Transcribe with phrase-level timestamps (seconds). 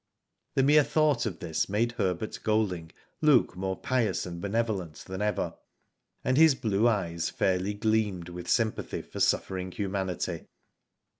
[0.55, 5.53] The mere thought of this made Herbert Golding look more pious and benevolent than ever,
[6.23, 10.47] and his blue eyes fairly gleamed with sympathy for suffering humanity.